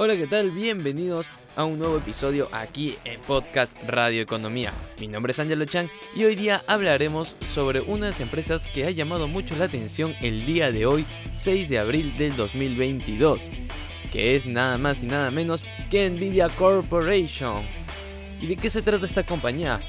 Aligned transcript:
Hola, 0.00 0.16
¿qué 0.16 0.28
tal? 0.28 0.52
Bienvenidos 0.52 1.28
a 1.56 1.64
un 1.64 1.80
nuevo 1.80 1.96
episodio 1.96 2.48
aquí 2.52 2.96
en 3.04 3.20
Podcast 3.22 3.76
Radio 3.84 4.22
Economía. 4.22 4.72
Mi 5.00 5.08
nombre 5.08 5.32
es 5.32 5.40
Angelo 5.40 5.64
Chan 5.64 5.90
y 6.14 6.22
hoy 6.22 6.36
día 6.36 6.62
hablaremos 6.68 7.34
sobre 7.44 7.80
unas 7.80 8.20
empresas 8.20 8.68
que 8.68 8.86
ha 8.86 8.92
llamado 8.92 9.26
mucho 9.26 9.56
la 9.56 9.64
atención 9.64 10.14
el 10.22 10.46
día 10.46 10.70
de 10.70 10.86
hoy, 10.86 11.04
6 11.32 11.68
de 11.68 11.80
abril 11.80 12.16
del 12.16 12.36
2022, 12.36 13.50
que 14.12 14.36
es 14.36 14.46
nada 14.46 14.78
más 14.78 15.02
y 15.02 15.06
nada 15.06 15.32
menos 15.32 15.64
que 15.90 16.08
Nvidia 16.08 16.48
Corporation. 16.48 17.64
¿Y 18.40 18.46
de 18.46 18.54
qué 18.54 18.70
se 18.70 18.82
trata 18.82 19.04
esta 19.04 19.26
compañía? 19.26 19.80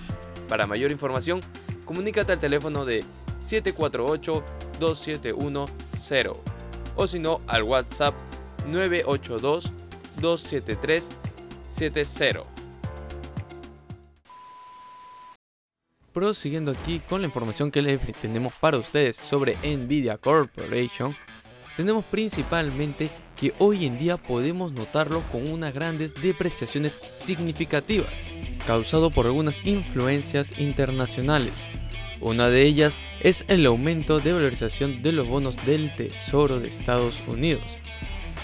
Para 0.48 0.66
mayor 0.66 0.92
información, 0.92 1.42
comunícate 1.84 2.32
al 2.32 2.40
teléfono 2.40 2.86
de 2.86 3.04
748-2710 3.44 6.38
o 6.96 7.06
si 7.06 7.20
no 7.20 7.42
al 7.48 7.64
WhatsApp 7.64 8.16
982-273-70. 10.18 12.44
Prosiguiendo 16.14 16.72
aquí 16.72 17.02
con 17.10 17.22
la 17.22 17.28
información 17.28 17.72
que 17.72 17.82
les 17.82 18.00
tenemos 18.22 18.54
para 18.54 18.78
ustedes 18.78 19.18
sobre 19.18 19.58
Nvidia 19.64 20.18
Corporation, 20.18 21.14
tenemos 21.76 22.06
principalmente 22.06 23.10
que 23.36 23.54
hoy 23.60 23.86
en 23.86 24.00
día 24.00 24.16
podemos 24.16 24.72
notarlo 24.72 25.22
con 25.30 25.52
unas 25.52 25.74
grandes 25.74 26.16
depreciaciones 26.16 26.98
significativas, 27.12 28.14
causado 28.66 29.12
por 29.12 29.26
algunas 29.26 29.66
influencias 29.66 30.58
internacionales. 30.58 31.52
Una 32.22 32.50
de 32.50 32.64
ellas 32.64 33.02
es 33.20 33.44
el 33.50 33.66
aumento 33.66 34.22
de 34.22 34.32
valorización 34.32 35.02
de 35.02 35.12
los 35.12 35.28
bonos 35.28 35.58
del 35.66 35.94
Tesoro 35.98 36.62
de 36.62 36.70
Estados 36.70 37.22
Unidos. 37.28 37.78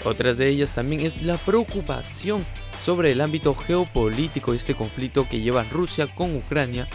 Otras 0.04 0.36
de 0.36 0.48
ellas 0.48 0.72
también 0.72 1.02
es 1.02 1.22
la 1.22 1.36
preocupación 1.36 2.44
sobre 2.82 3.12
el 3.12 3.20
ámbito 3.20 3.54
geopolítico 3.54 4.52
este 4.52 4.74
conflicto 4.74 5.28
que 5.28 5.40
lleva 5.40 5.64
Rusia 5.64 6.12
con 6.12 6.34
Ucrania 6.34 6.88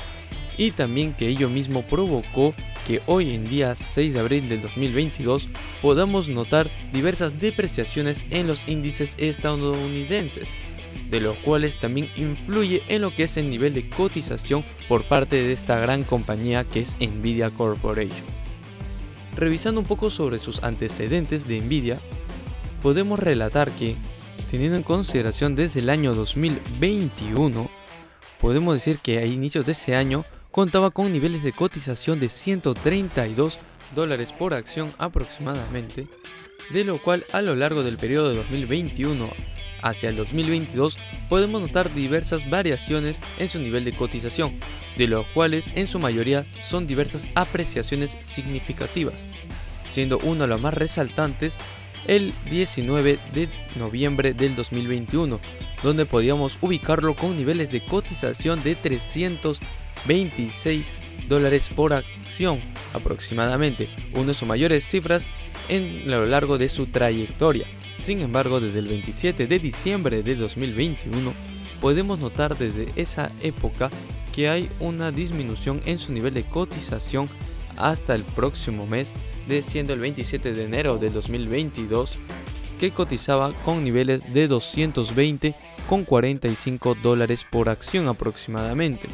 y 0.57 0.71
también 0.71 1.13
que 1.13 1.27
ello 1.27 1.49
mismo 1.49 1.83
provocó 1.83 2.53
que 2.85 3.01
hoy 3.05 3.33
en 3.33 3.45
día 3.45 3.75
6 3.75 4.13
de 4.13 4.19
abril 4.19 4.49
del 4.49 4.61
2022 4.61 5.47
podamos 5.81 6.27
notar 6.27 6.69
diversas 6.91 7.39
depreciaciones 7.39 8.25
en 8.31 8.47
los 8.47 8.67
índices 8.67 9.15
estadounidenses, 9.19 10.49
de 11.09 11.21
los 11.21 11.37
cuales 11.37 11.79
también 11.79 12.09
influye 12.17 12.81
en 12.89 13.03
lo 13.03 13.15
que 13.15 13.23
es 13.23 13.37
el 13.37 13.49
nivel 13.49 13.73
de 13.73 13.87
cotización 13.89 14.65
por 14.89 15.03
parte 15.03 15.35
de 15.35 15.53
esta 15.53 15.79
gran 15.79 16.03
compañía 16.03 16.63
que 16.63 16.81
es 16.81 16.97
Nvidia 16.99 17.51
Corporation. 17.51 18.25
Revisando 19.35 19.79
un 19.79 19.87
poco 19.87 20.09
sobre 20.09 20.39
sus 20.39 20.63
antecedentes 20.63 21.47
de 21.47 21.61
Nvidia, 21.61 21.99
podemos 22.81 23.19
relatar 23.19 23.71
que, 23.71 23.95
teniendo 24.49 24.77
en 24.77 24.83
consideración 24.83 25.55
desde 25.55 25.79
el 25.79 25.89
año 25.89 26.13
2021, 26.13 27.69
podemos 28.39 28.73
decir 28.73 28.99
que 28.99 29.19
a 29.19 29.25
inicios 29.25 29.65
de 29.65 29.71
ese 29.73 29.95
año 29.95 30.25
contaba 30.51 30.91
con 30.91 31.11
niveles 31.11 31.43
de 31.43 31.53
cotización 31.53 32.19
de 32.19 32.29
132 32.29 33.59
dólares 33.95 34.33
por 34.33 34.53
acción 34.53 34.91
aproximadamente, 34.97 36.07
de 36.71 36.83
lo 36.83 36.97
cual 36.97 37.23
a 37.31 37.41
lo 37.41 37.55
largo 37.55 37.83
del 37.83 37.97
periodo 37.97 38.29
de 38.29 38.35
2021 38.37 39.29
hacia 39.81 40.09
el 40.09 40.17
2022 40.17 40.97
podemos 41.29 41.61
notar 41.61 41.93
diversas 41.93 42.49
variaciones 42.49 43.19
en 43.37 43.49
su 43.49 43.59
nivel 43.59 43.85
de 43.85 43.95
cotización, 43.95 44.59
de 44.97 45.07
los 45.07 45.25
cuales 45.27 45.69
en 45.75 45.87
su 45.87 45.99
mayoría 45.99 46.45
son 46.63 46.87
diversas 46.87 47.27
apreciaciones 47.35 48.17
significativas, 48.21 49.15
siendo 49.91 50.17
uno 50.19 50.41
de 50.41 50.47
los 50.47 50.61
más 50.61 50.73
resaltantes 50.73 51.57
el 52.07 52.33
19 52.49 53.19
de 53.33 53.49
noviembre 53.75 54.33
del 54.33 54.55
2021, 54.55 55.39
donde 55.83 56.05
podíamos 56.05 56.57
ubicarlo 56.61 57.15
con 57.15 57.37
niveles 57.37 57.71
de 57.71 57.83
cotización 57.83 58.63
de 58.63 58.75
300 58.75 59.59
26 60.05 60.87
dólares 61.27 61.69
por 61.75 61.93
acción 61.93 62.59
aproximadamente, 62.93 63.89
una 64.13 64.27
de 64.27 64.33
sus 64.33 64.47
mayores 64.47 64.85
cifras 64.85 65.27
en 65.69 66.09
lo 66.09 66.25
largo 66.25 66.57
de 66.57 66.69
su 66.69 66.87
trayectoria. 66.87 67.65
Sin 67.99 68.21
embargo, 68.21 68.59
desde 68.59 68.79
el 68.79 68.87
27 68.87 69.47
de 69.47 69.59
diciembre 69.59 70.23
de 70.23 70.35
2021 70.35 71.33
podemos 71.81 72.19
notar 72.19 72.57
desde 72.57 72.87
esa 72.95 73.31
época 73.41 73.89
que 74.33 74.49
hay 74.49 74.69
una 74.79 75.11
disminución 75.11 75.81
en 75.85 75.99
su 75.99 76.11
nivel 76.13 76.33
de 76.33 76.43
cotización 76.43 77.29
hasta 77.75 78.15
el 78.15 78.23
próximo 78.23 78.87
mes, 78.87 79.13
de 79.47 79.61
siendo 79.61 79.93
el 79.93 79.99
27 79.99 80.53
de 80.53 80.63
enero 80.63 80.97
de 80.97 81.09
2022 81.09 82.19
que 82.79 82.91
cotizaba 82.91 83.53
con 83.65 83.83
niveles 83.83 84.33
de 84.33 84.47
220 84.47 85.55
con 85.87 86.03
45 86.03 86.95
dólares 87.01 87.45
por 87.49 87.69
acción 87.69 88.07
aproximadamente 88.07 89.07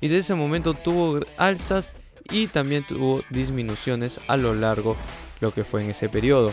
y 0.00 0.08
de 0.08 0.18
ese 0.18 0.34
momento 0.34 0.74
tuvo 0.74 1.20
alzas 1.36 1.92
y 2.30 2.46
también 2.46 2.86
tuvo 2.86 3.22
disminuciones 3.30 4.20
a 4.28 4.36
lo 4.36 4.54
largo 4.54 4.96
lo 5.40 5.52
que 5.52 5.64
fue 5.64 5.82
en 5.82 5.90
ese 5.90 6.08
periodo. 6.08 6.52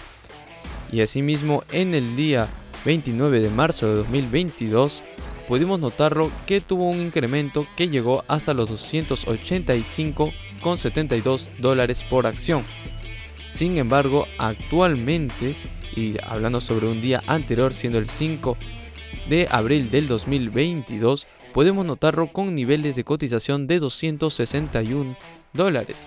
Y 0.92 1.02
asimismo 1.02 1.64
en 1.72 1.94
el 1.96 2.16
día 2.16 2.48
29 2.86 3.42
de 3.42 3.50
marzo 3.50 3.88
de 3.88 3.96
2022 3.96 5.02
pudimos 5.48 5.80
notarlo 5.80 6.32
que 6.46 6.62
tuvo 6.62 6.88
un 6.90 7.00
incremento 7.00 7.66
que 7.76 7.90
llegó 7.90 8.24
hasta 8.28 8.54
los 8.54 8.70
285,72 8.70 11.48
dólares 11.60 12.04
por 12.04 12.28
acción. 12.28 12.64
Sin 13.58 13.78
embargo, 13.80 14.28
actualmente, 14.38 15.56
y 15.96 16.16
hablando 16.22 16.62
sobre 16.62 16.86
un 16.86 17.02
día 17.02 17.24
anterior, 17.26 17.74
siendo 17.74 17.98
el 17.98 18.08
5 18.08 18.56
de 19.30 19.48
abril 19.50 19.90
del 19.90 20.08
2022 20.08 21.26
podemos 21.56 21.84
notarlo 21.84 22.28
con 22.28 22.54
niveles 22.54 22.96
de 22.96 23.04
cotización 23.04 23.66
de 23.66 23.80
261 23.80 25.16
dólares. 25.54 26.06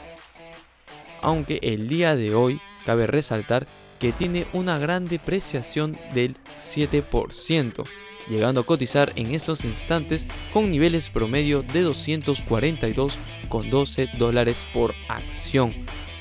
Aunque 1.22 1.58
el 1.62 1.88
día 1.88 2.14
de 2.14 2.36
hoy 2.36 2.60
cabe 2.86 3.08
resaltar 3.08 3.66
que 3.98 4.12
tiene 4.12 4.46
una 4.52 4.78
gran 4.78 5.06
depreciación 5.06 5.98
del 6.14 6.36
7%, 6.60 7.84
llegando 8.28 8.60
a 8.60 8.64
cotizar 8.64 9.12
en 9.16 9.34
estos 9.34 9.64
instantes 9.64 10.24
con 10.52 10.70
niveles 10.70 11.10
promedio 11.10 11.62
de 11.62 11.84
242,12 11.84 14.16
dólares 14.18 14.62
por 14.72 14.94
acción. 15.08 15.74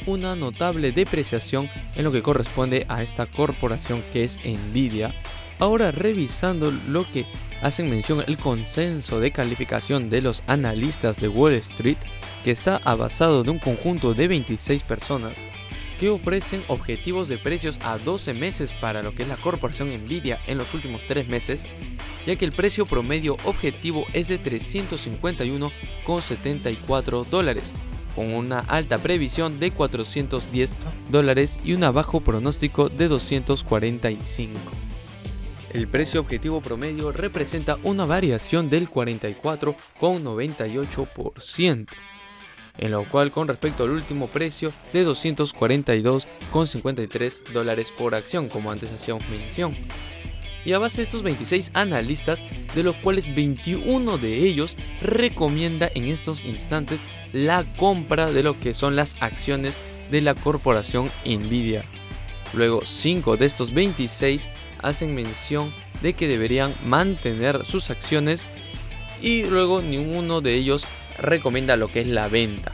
Una 0.10 0.36
notable 0.36 0.92
depreciación 0.92 1.70
en 1.96 2.04
lo 2.04 2.12
que 2.12 2.24
corresponde 2.24 2.88
a 2.90 3.04
esta 3.04 3.28
corporación 3.28 4.02
que 4.12 4.24
es 4.24 4.40
Nvidia. 4.44 5.14
Ahora 5.60 5.92
revisando 5.92 6.74
lo 6.88 7.06
que 7.12 7.28
hacen 7.62 7.92
mención 7.92 8.24
el 8.26 8.40
consenso 8.40 9.20
de 9.20 9.30
calificación 9.30 10.10
de 10.10 10.22
los 10.22 10.42
analistas 10.48 11.22
de 11.22 11.28
Wall 11.28 11.54
Street, 11.54 12.00
que 12.44 12.50
está 12.50 12.80
basado 12.80 13.44
de 13.44 13.52
un 13.52 13.60
conjunto 13.60 14.16
de 14.16 14.28
26 14.28 14.82
personas, 14.82 15.38
que 16.00 16.10
ofrecen 16.10 16.64
objetivos 16.70 17.28
de 17.28 17.38
precios 17.38 17.78
a 17.84 18.00
12 18.00 18.34
meses 18.34 18.74
para 18.74 19.04
lo 19.04 19.14
que 19.14 19.22
es 19.22 19.30
la 19.30 19.38
corporación 19.38 19.90
Nvidia 19.90 20.40
en 20.48 20.58
los 20.58 20.74
últimos 20.74 21.04
3 21.04 21.28
meses, 21.28 21.68
ya 22.26 22.36
que 22.36 22.46
el 22.46 22.52
precio 22.52 22.88
promedio 22.88 23.38
objetivo 23.44 24.08
es 24.14 24.28
de 24.28 24.42
351,74 24.42 27.28
dólares, 27.28 27.72
con 28.20 28.34
una 28.34 28.60
alta 28.60 28.98
previsión 28.98 29.62
de 29.62 29.72
410 29.72 30.74
dólares 31.10 31.58
y 31.64 31.72
un 31.72 31.80
bajo 31.94 32.20
pronóstico 32.20 32.90
de 32.90 33.08
245. 33.08 34.60
El 35.72 35.88
precio 35.88 36.20
objetivo 36.20 36.60
promedio 36.60 37.14
representa 37.14 37.78
una 37.82 38.04
variación 38.04 38.70
del 38.70 38.90
44,98% 38.90 41.88
en 42.78 42.92
lo 42.92 43.06
cual 43.06 43.32
con 43.32 43.48
respecto 43.48 43.86
al 43.86 43.92
último 43.92 44.28
precio 44.28 44.74
de 44.92 45.08
242,53 45.08 47.54
dólares 47.54 47.94
por 47.98 48.16
acción, 48.16 48.50
como 48.50 48.70
antes 48.70 48.92
hacíamos 48.92 49.24
mención. 49.30 49.74
Y 50.66 50.74
a 50.74 50.80
base 50.80 50.98
de 50.98 51.04
estos 51.04 51.24
26 51.24 51.72
analistas, 51.74 52.44
de 52.76 52.84
los 52.84 52.96
cuales 52.98 53.34
21 53.34 54.18
de 54.18 54.36
ellos 54.36 54.76
recomienda 55.02 55.90
en 55.96 56.08
estos 56.08 56.44
instantes 56.44 57.00
la 57.34 57.66
compra 57.76 58.32
de 58.32 58.44
lo 58.44 58.60
que 58.60 58.74
son 58.74 58.96
las 58.96 59.16
acciones 59.22 59.78
de 60.12 60.22
la 60.22 60.36
corporación 60.36 61.10
Nvidia. 61.26 61.84
Luego 62.54 62.82
5 62.86 63.38
de 63.38 63.46
estos 63.46 63.74
26 63.74 64.50
hacen 64.82 65.14
mención 65.14 65.74
de 66.02 66.14
que 66.14 66.28
deberían 66.28 66.74
mantener 66.86 67.66
sus 67.66 67.90
acciones 67.90 68.46
y 69.22 69.44
luego 69.44 69.82
ninguno 69.82 70.42
de 70.42 70.56
ellos 70.56 70.86
recomienda 71.20 71.76
lo 71.76 71.90
que 71.90 72.02
es 72.02 72.08
la 72.08 72.28
venta. 72.28 72.72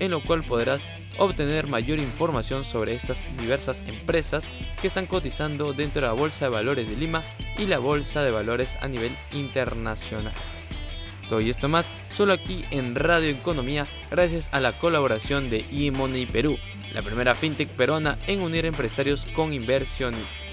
en 0.00 0.10
lo 0.10 0.20
cual 0.20 0.42
podrás 0.42 0.88
obtener 1.18 1.68
mayor 1.68 2.00
información 2.00 2.64
sobre 2.64 2.94
estas 2.94 3.26
diversas 3.38 3.82
empresas 3.86 4.44
que 4.80 4.88
están 4.88 5.06
cotizando 5.06 5.72
dentro 5.72 6.00
de 6.00 6.08
la 6.08 6.14
Bolsa 6.14 6.46
de 6.46 6.50
Valores 6.50 6.88
de 6.88 6.96
Lima 6.96 7.22
y 7.56 7.66
la 7.66 7.78
Bolsa 7.78 8.22
de 8.22 8.32
Valores 8.32 8.76
a 8.80 8.88
nivel 8.88 9.12
internacional. 9.32 10.32
Todo 11.28 11.40
y 11.40 11.50
esto 11.50 11.68
más 11.68 11.88
solo 12.10 12.32
aquí 12.32 12.64
en 12.72 12.96
Radio 12.96 13.28
Economía 13.30 13.86
gracias 14.10 14.48
a 14.50 14.58
la 14.58 14.72
colaboración 14.72 15.48
de 15.48 15.64
eMoney 15.70 16.26
Perú, 16.26 16.58
la 16.92 17.02
primera 17.02 17.36
fintech 17.36 17.68
peruana 17.68 18.18
en 18.26 18.40
unir 18.40 18.66
empresarios 18.66 19.26
con 19.36 19.52
inversionistas. 19.52 20.49